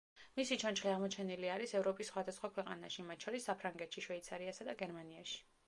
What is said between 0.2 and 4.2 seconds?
მისი ჩონჩხი აღმოჩენლი არის ევროპის სხვადასხვა ქვეყანაში, მათ შორის საფრანგეთში,